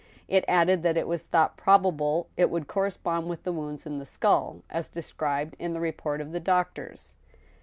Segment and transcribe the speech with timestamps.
[0.27, 4.03] It added that it was thought probable it would correspond with the wounds in the
[4.05, 7.17] skull, as described in the report of the doctors.